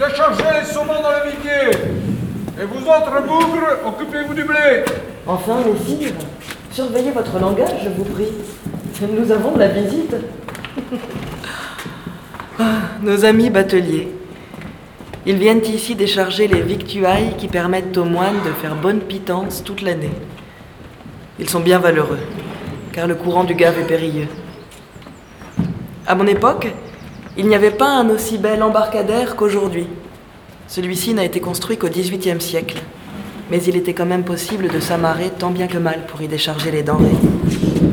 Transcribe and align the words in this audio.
déchargez 0.00 0.60
les 0.60 0.66
saumons 0.66 1.02
dans 1.02 1.10
le 1.10 1.30
viguier. 1.30 1.78
Et 2.60 2.64
vous 2.64 2.86
autres 2.86 3.22
bougres, 3.26 3.86
occupez-vous 3.86 4.34
du 4.34 4.44
blé. 4.44 4.84
Enfin, 5.26 5.58
messire, 5.64 6.12
surveillez 6.72 7.10
votre 7.10 7.38
langage, 7.38 7.84
je 7.84 7.90
vous 7.90 8.04
prie. 8.04 8.28
Nous 9.12 9.30
avons 9.30 9.52
de 9.52 9.58
la 9.58 9.68
visite. 9.68 10.14
Ah, 12.62 12.80
nos 13.00 13.24
amis 13.24 13.48
bateliers. 13.48 14.12
Ils 15.24 15.38
viennent 15.38 15.64
ici 15.64 15.94
décharger 15.94 16.46
les 16.46 16.60
victuailles 16.60 17.34
qui 17.38 17.48
permettent 17.48 17.96
aux 17.96 18.04
moines 18.04 18.42
de 18.44 18.50
faire 18.50 18.74
bonne 18.74 19.00
pitance 19.00 19.64
toute 19.64 19.80
l'année. 19.80 20.10
Ils 21.38 21.48
sont 21.48 21.60
bien 21.60 21.78
valeureux, 21.78 22.18
car 22.92 23.06
le 23.06 23.14
courant 23.14 23.44
du 23.44 23.54
Gave 23.54 23.78
est 23.78 23.86
périlleux. 23.86 24.28
À 26.06 26.14
mon 26.14 26.26
époque, 26.26 26.70
il 27.36 27.46
n'y 27.46 27.54
avait 27.54 27.70
pas 27.70 27.90
un 27.90 28.08
aussi 28.10 28.38
bel 28.38 28.62
embarcadère 28.62 29.36
qu'aujourd'hui. 29.36 29.86
Celui-ci 30.66 31.14
n'a 31.14 31.24
été 31.24 31.40
construit 31.40 31.76
qu'au 31.76 31.88
XVIIIe 31.88 32.40
siècle, 32.40 32.80
mais 33.50 33.62
il 33.62 33.76
était 33.76 33.94
quand 33.94 34.06
même 34.06 34.24
possible 34.24 34.68
de 34.68 34.80
s'amarrer 34.80 35.30
tant 35.30 35.50
bien 35.50 35.66
que 35.66 35.78
mal 35.78 36.06
pour 36.06 36.22
y 36.22 36.28
décharger 36.28 36.70
les 36.70 36.82
denrées. 36.82 37.16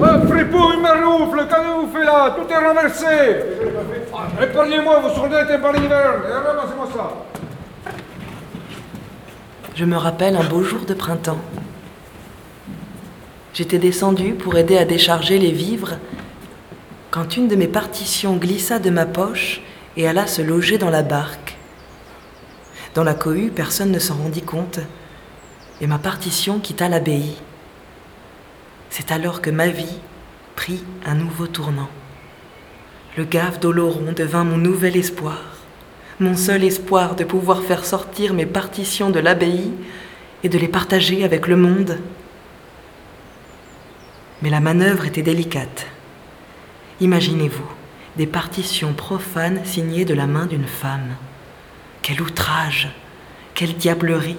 Oh, 0.00 0.26
fripouille, 0.28 0.80
maroufle, 0.80 1.46
qu'avez-vous 1.48 1.88
fait 1.92 2.04
là? 2.04 2.36
Tout 2.36 2.52
est 2.52 2.66
renversé 2.66 3.06
Épargnez-moi 4.42 5.00
vos 5.00 5.14
soldats 5.14 5.44
par 5.58 5.72
l'hiver, 5.72 6.22
ramassez-moi 6.46 6.88
ça 6.92 7.12
Je 9.74 9.84
me 9.84 9.96
rappelle 9.96 10.36
un 10.36 10.44
beau 10.44 10.62
jour 10.62 10.80
de 10.86 10.94
printemps. 10.94 11.38
J'étais 13.52 13.78
descendu 13.78 14.34
pour 14.34 14.56
aider 14.56 14.76
à 14.76 14.84
décharger 14.84 15.38
les 15.38 15.52
vivres 15.52 15.94
quand 17.14 17.36
une 17.36 17.46
de 17.46 17.54
mes 17.54 17.68
partitions 17.68 18.34
glissa 18.34 18.80
de 18.80 18.90
ma 18.90 19.06
poche 19.06 19.60
et 19.96 20.08
alla 20.08 20.26
se 20.26 20.42
loger 20.42 20.78
dans 20.78 20.90
la 20.90 21.04
barque. 21.04 21.56
Dans 22.96 23.04
la 23.04 23.14
cohue, 23.14 23.52
personne 23.54 23.92
ne 23.92 24.00
s'en 24.00 24.16
rendit 24.16 24.42
compte, 24.42 24.80
et 25.80 25.86
ma 25.86 25.98
partition 25.98 26.58
quitta 26.58 26.88
l'abbaye. 26.88 27.36
C'est 28.90 29.12
alors 29.12 29.40
que 29.40 29.50
ma 29.50 29.68
vie 29.68 30.00
prit 30.56 30.82
un 31.06 31.14
nouveau 31.14 31.46
tournant. 31.46 31.88
Le 33.16 33.22
gave 33.22 33.60
d'Oloron 33.60 34.10
devint 34.10 34.42
mon 34.42 34.58
nouvel 34.58 34.96
espoir, 34.96 35.54
mon 36.18 36.36
seul 36.36 36.64
espoir 36.64 37.14
de 37.14 37.22
pouvoir 37.22 37.62
faire 37.62 37.84
sortir 37.84 38.34
mes 38.34 38.46
partitions 38.46 39.10
de 39.10 39.20
l'abbaye 39.20 39.70
et 40.42 40.48
de 40.48 40.58
les 40.58 40.66
partager 40.66 41.22
avec 41.22 41.46
le 41.46 41.56
monde. 41.56 41.96
Mais 44.42 44.50
la 44.50 44.58
manœuvre 44.58 45.04
était 45.04 45.22
délicate. 45.22 45.93
Imaginez-vous, 47.00 47.70
des 48.16 48.26
partitions 48.26 48.92
profanes 48.92 49.64
signées 49.64 50.04
de 50.04 50.14
la 50.14 50.26
main 50.26 50.46
d'une 50.46 50.66
femme. 50.66 51.16
Quel 52.02 52.22
outrage, 52.22 52.90
quelle 53.54 53.74
diablerie. 53.74 54.36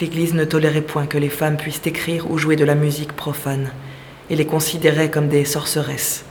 L'Église 0.00 0.34
ne 0.34 0.44
tolérait 0.44 0.80
point 0.80 1.06
que 1.06 1.18
les 1.18 1.28
femmes 1.28 1.58
puissent 1.58 1.86
écrire 1.86 2.30
ou 2.30 2.38
jouer 2.38 2.56
de 2.56 2.64
la 2.64 2.74
musique 2.74 3.12
profane, 3.12 3.70
et 4.30 4.36
les 4.36 4.46
considérait 4.46 5.10
comme 5.10 5.28
des 5.28 5.44
sorceresses, 5.44 6.24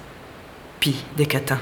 pis 0.80 1.06
des 1.18 1.28
catins. 1.28 1.62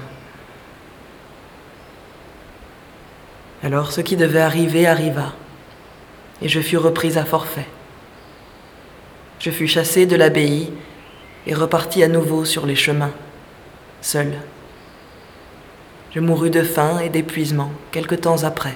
Alors 3.61 3.91
ce 3.91 3.99
qui 3.99 4.15
devait 4.15 4.39
arriver 4.39 4.87
arriva, 4.87 5.33
et 6.41 6.47
je 6.47 6.61
fus 6.61 6.77
reprise 6.77 7.17
à 7.17 7.25
forfait. 7.25 7.67
Je 9.39 9.51
fus 9.51 9.67
chassée 9.67 10.05
de 10.05 10.15
l'abbaye 10.15 10.71
et 11.47 11.53
repartis 11.53 12.03
à 12.03 12.07
nouveau 12.07 12.45
sur 12.45 12.65
les 12.65 12.75
chemins, 12.75 13.13
seul. 14.01 14.33
Je 16.11 16.19
mourus 16.19 16.51
de 16.51 16.63
faim 16.63 16.99
et 16.99 17.09
d'épuisement 17.09 17.71
quelque 17.91 18.15
temps 18.15 18.43
après. 18.43 18.75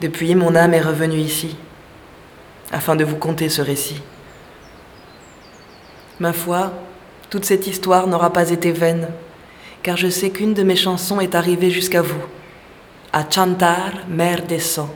Depuis, 0.00 0.34
mon 0.34 0.54
âme 0.54 0.74
est 0.74 0.80
revenue 0.80 1.18
ici, 1.18 1.56
afin 2.70 2.94
de 2.94 3.04
vous 3.04 3.16
conter 3.16 3.48
ce 3.48 3.62
récit. 3.62 4.00
Ma 6.20 6.32
foi, 6.32 6.72
toute 7.30 7.44
cette 7.44 7.66
histoire 7.66 8.06
n'aura 8.06 8.32
pas 8.32 8.50
été 8.50 8.70
vaine, 8.70 9.08
car 9.82 9.96
je 9.96 10.08
sais 10.08 10.30
qu'une 10.30 10.54
de 10.54 10.62
mes 10.62 10.76
chansons 10.76 11.20
est 11.20 11.34
arrivée 11.34 11.70
jusqu'à 11.70 12.02
vous, 12.02 12.22
à 13.12 13.28
Chantar, 13.28 13.92
mère 14.08 14.42
des 14.42 14.60
sons. 14.60 14.90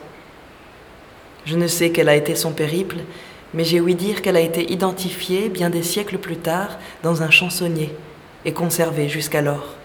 Je 1.45 1.57
ne 1.57 1.67
sais 1.67 1.91
quel 1.91 2.07
a 2.07 2.15
été 2.15 2.35
son 2.35 2.51
périple, 2.51 2.97
mais 3.53 3.63
j'ai 3.63 3.79
ouï 3.79 3.95
dire 3.95 4.21
qu'elle 4.21 4.35
a 4.35 4.41
été 4.41 4.71
identifiée 4.71 5.49
bien 5.49 5.69
des 5.69 5.83
siècles 5.83 6.17
plus 6.17 6.37
tard 6.37 6.77
dans 7.03 7.21
un 7.21 7.29
chansonnier 7.29 7.93
et 8.45 8.53
conservée 8.53 9.09
jusqu'alors. 9.09 9.75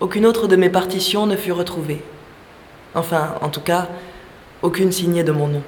Aucune 0.00 0.26
autre 0.26 0.46
de 0.46 0.56
mes 0.56 0.70
partitions 0.70 1.26
ne 1.26 1.36
fut 1.36 1.52
retrouvée. 1.52 2.02
Enfin, 2.94 3.34
en 3.40 3.48
tout 3.48 3.60
cas, 3.60 3.88
aucune 4.62 4.92
signée 4.92 5.24
de 5.24 5.32
mon 5.32 5.48
nom. 5.48 5.62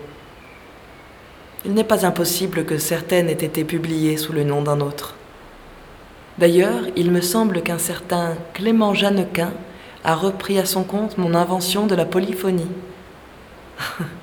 Il 1.65 1.75
n'est 1.75 1.85
pas 1.85 2.07
impossible 2.07 2.65
que 2.65 2.79
certaines 2.79 3.29
aient 3.29 3.33
été 3.33 3.65
publiées 3.65 4.17
sous 4.17 4.33
le 4.33 4.45
nom 4.45 4.63
d'un 4.63 4.81
autre. 4.81 5.17
D'ailleurs, 6.39 6.83
il 6.97 7.11
me 7.11 7.21
semble 7.21 7.61
qu'un 7.63 7.79
certain 7.79 8.35
Clément 8.55 8.95
Jeannequin 8.95 9.53
a 10.05 10.15
repris 10.15 10.59
à 10.59 10.65
son 10.65 10.85
compte 10.85 11.19
mon 11.19 11.35
invention 11.35 11.87
de 11.87 11.95
la 11.95 12.07
polyphonie. 12.07 12.71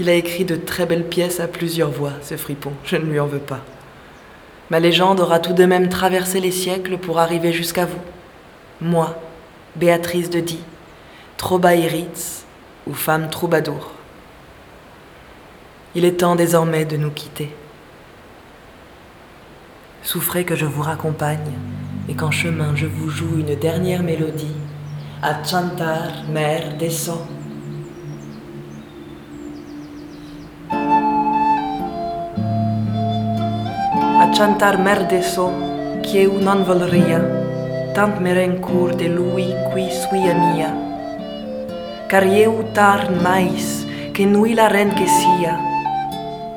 Il 0.00 0.08
a 0.08 0.14
écrit 0.14 0.44
de 0.44 0.56
très 0.56 0.86
belles 0.86 1.08
pièces 1.08 1.40
à 1.40 1.48
plusieurs 1.48 1.90
voix, 1.90 2.12
ce 2.22 2.36
fripon, 2.36 2.72
je 2.84 2.96
ne 2.96 3.04
lui 3.04 3.18
en 3.18 3.26
veux 3.26 3.38
pas. 3.38 3.60
Ma 4.70 4.80
légende 4.80 5.20
aura 5.20 5.40
tout 5.40 5.54
de 5.54 5.64
même 5.64 5.88
traversé 5.88 6.40
les 6.40 6.50
siècles 6.52 6.98
pour 6.98 7.18
arriver 7.18 7.52
jusqu'à 7.52 7.86
vous. 7.86 8.00
Moi, 8.80 9.18
Béatrice 9.76 10.30
de 10.30 10.40
Die, 10.40 10.62
Trobaïritz 11.36 12.44
ou 12.86 12.94
femme 12.94 13.28
troubadour. 13.30 13.92
Il 15.94 16.04
est 16.04 16.18
temps 16.18 16.36
désormais 16.36 16.84
de 16.84 16.96
nous 16.96 17.10
quitter. 17.10 17.54
Souffrez 20.02 20.44
que 20.44 20.54
je 20.54 20.66
vous 20.66 20.82
raccompagne 20.82 21.52
et 22.08 22.14
qu'en 22.14 22.30
chemin 22.30 22.76
je 22.76 22.86
vous 22.86 23.08
joue 23.08 23.40
une 23.40 23.56
dernière 23.56 24.02
mélodie. 24.02 24.56
À 25.22 25.42
Chantar, 25.42 26.24
mère, 26.30 26.76
descend. 26.78 27.26
chantar 34.38 34.78
merde 34.78 35.20
so 35.20 35.50
qui 36.00 36.18
eu 36.22 36.38
non 36.38 36.62
volria, 36.62 37.18
tant 37.92 38.20
me 38.20 38.32
rencur 38.32 38.94
de 38.94 39.08
lui 39.08 39.50
qui 39.74 39.90
suia 39.90 40.32
mia. 40.32 40.70
Car 42.08 42.22
eu 42.22 42.62
tarn 42.72 43.18
mais 43.20 43.84
que 44.14 44.24
nui 44.26 44.54
la 44.54 44.68
ren 44.68 44.94
que 44.94 45.08
sia, 45.08 45.58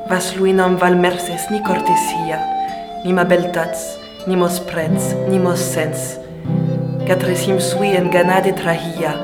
vas 0.07 0.35
lui 0.37 0.53
non 0.53 0.77
val 0.77 0.95
merces 0.95 1.49
ni 1.49 1.63
cortesia, 1.63 2.37
ni 3.03 3.13
ma 3.13 3.23
beltats, 3.23 3.97
ni 4.27 4.35
mos 4.35 4.59
prets, 4.59 5.15
ni 5.27 5.39
mos 5.39 5.57
sens, 5.57 6.19
que 7.07 7.15
tresim 7.15 7.59
sui 7.59 7.97
en 7.97 8.11
gana 8.11 8.41
de 8.41 8.53
trahia, 8.53 9.15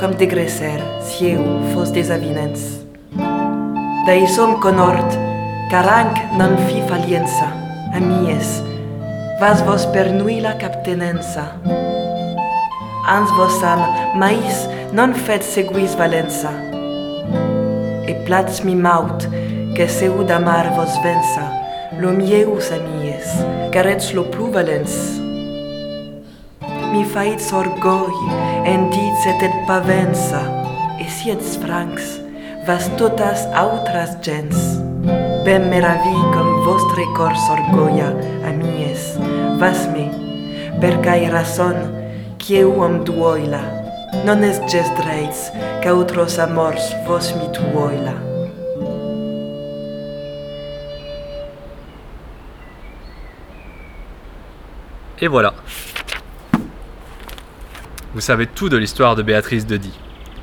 com 0.00 0.16
de 0.16 0.24
greser 0.24 0.80
si 1.04 1.34
eu 1.36 1.44
fos 1.74 1.92
desavinens. 1.92 2.80
Da 4.06 4.16
isom 4.16 4.56
conort, 4.64 5.20
caranc 5.68 6.16
non 6.40 6.56
fi 6.64 6.80
faliensa, 6.88 7.65
amies, 7.96 8.62
vas 9.40 9.62
vos 9.64 9.86
per 9.86 10.12
nuila 10.12 10.54
captenenza. 10.60 11.44
Ans 13.08 13.30
vos 13.38 13.62
al 13.62 13.82
mais 14.20 14.66
non 14.92 15.14
fet 15.14 15.42
seguis 15.42 15.96
valenza. 15.96 16.52
E 18.06 18.14
plats 18.26 18.62
mi 18.64 18.74
maut, 18.74 19.26
che 19.74 19.88
seu 19.88 20.20
amar 20.28 20.72
vos 20.76 20.92
vensa, 21.02 21.46
lo 22.00 22.12
mieus 22.12 22.70
amies, 22.70 23.28
carets 23.72 24.12
lo 24.12 24.24
plu 24.24 24.50
valens. 24.50 25.20
Mi 26.92 27.04
fait 27.04 27.40
sorgoi, 27.40 28.12
endits 28.64 29.26
et 29.26 29.42
et 29.42 29.56
pavensa, 29.66 30.42
e 31.00 31.08
siet 31.08 31.42
francs, 31.62 32.20
vas 32.66 32.88
totas 32.96 33.46
autras 33.54 34.16
gens. 34.22 35.35
Ben 35.46 35.68
meravi 35.70 36.16
com 36.34 36.64
vostre 36.64 37.04
cor 37.14 37.30
sorgoia, 37.46 38.08
amies, 38.48 39.14
vas 39.60 39.84
me, 39.92 40.08
per 40.80 40.96
cae 41.04 41.28
rason, 41.30 41.76
quieu 42.42 42.82
am 42.82 42.96
duoila, 43.06 43.60
non 44.26 44.42
es 44.42 44.58
gest 44.66 44.98
reits, 45.06 45.44
ca 45.84 45.92
outros 45.94 46.40
amors 46.42 46.88
vos 47.06 47.28
mi 47.38 47.46
tuoila. 47.54 48.16
Et 55.20 55.28
voilà. 55.28 55.54
Vous 58.14 58.20
savez 58.20 58.48
tout 58.48 58.68
de 58.68 58.76
l'histoire 58.76 59.14
de 59.14 59.22
Béatrice 59.22 59.64
de 59.64 59.76
Die. 59.76 59.94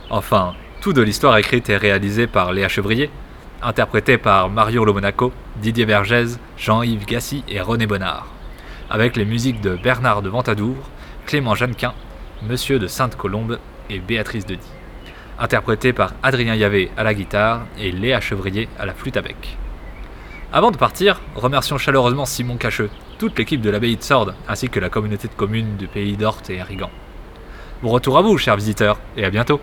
Enfin, 0.09 0.53
tout 0.79 0.93
de 0.93 1.01
l'histoire 1.01 1.35
écrite 1.35 1.69
et 1.69 1.75
réalisée 1.75 2.27
par 2.27 2.53
Léa 2.53 2.69
Chevrier, 2.69 3.11
interprété 3.63 4.17
par 4.17 4.49
Mario 4.49 4.83
Lomonaco, 4.83 5.31
Didier 5.57 5.85
Vergès, 5.85 6.39
Jean-Yves 6.57 7.05
Gassi 7.05 7.43
et 7.47 7.61
René 7.61 7.87
Bonnard, 7.87 8.27
avec 8.89 9.15
les 9.15 9.25
musiques 9.25 9.61
de 9.61 9.75
Bernard 9.75 10.21
de 10.21 10.29
Ventadour, 10.29 10.75
Clément 11.25 11.55
Jeannequin, 11.55 11.93
Monsieur 12.47 12.77
de 12.77 12.87
Sainte-Colombe 12.87 13.59
et 13.89 13.99
Béatrice 13.99 14.45
de 14.45 14.55
Die, 14.55 14.71
interprété 15.39 15.93
par 15.93 16.13
Adrien 16.23 16.55
Yavé 16.55 16.91
à 16.97 17.03
la 17.03 17.13
guitare 17.13 17.61
et 17.79 17.91
Léa 17.91 18.19
Chevrier 18.19 18.67
à 18.77 18.85
la 18.85 18.93
flûte 18.93 19.17
à 19.17 19.21
bec. 19.21 19.57
Avant 20.51 20.71
de 20.71 20.77
partir, 20.77 21.21
remercions 21.35 21.77
chaleureusement 21.77 22.25
Simon 22.25 22.57
Cacheux, 22.57 22.89
toute 23.17 23.39
l'équipe 23.39 23.61
de 23.61 23.69
l'abbaye 23.69 23.95
de 23.95 24.03
Sordes, 24.03 24.35
ainsi 24.47 24.69
que 24.69 24.79
la 24.79 24.89
communauté 24.89 25.27
de 25.27 25.33
communes 25.33 25.77
du 25.77 25.87
pays 25.87 26.17
d'Orte 26.17 26.49
et 26.49 26.59
Arrigan. 26.59 26.91
Bon 27.81 27.89
retour 27.89 28.17
à 28.17 28.21
vous, 28.21 28.37
chers 28.37 28.57
visiteurs, 28.57 28.99
et 29.17 29.25
à 29.25 29.29
bientôt 29.29 29.61